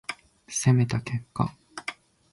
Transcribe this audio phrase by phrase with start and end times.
[0.47, 1.53] 攻めた結果